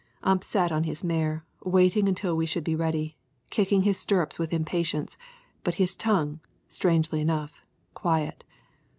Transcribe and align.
Ump 0.23 0.43
sat 0.43 0.71
on 0.71 0.85
his 0.85 1.03
mare, 1.03 1.45
waiting 1.63 2.07
until 2.07 2.35
we 2.35 2.47
should 2.47 2.63
be 2.63 2.75
ready, 2.75 3.17
kicking 3.51 3.83
his 3.83 3.99
stirrups 3.99 4.39
with 4.39 4.51
impatience, 4.51 5.15
but 5.63 5.75
his 5.75 5.95
tongue, 5.95 6.39
strangely 6.67 7.21
enough, 7.21 7.61
quiet. 7.93 8.43